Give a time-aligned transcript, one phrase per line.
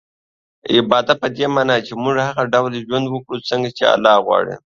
[0.73, 4.53] عبادت په دې مانا چي موږ هغه ډول ژوند وکړو څنګه چي الله غواړي